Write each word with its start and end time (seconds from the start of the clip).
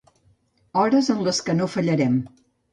Hores 0.85 1.11
en 1.17 1.21
les 1.29 1.43
que 1.51 1.57
no 1.61 1.71
fallarem. 1.77 2.21